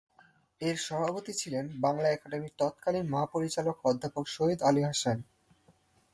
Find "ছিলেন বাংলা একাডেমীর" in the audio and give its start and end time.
1.33-2.57